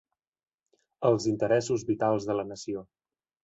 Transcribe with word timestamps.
Els 1.11 1.29
interessos 1.33 1.87
vitals 1.93 2.29
de 2.33 2.41
la 2.41 2.51
nació. 2.53 2.87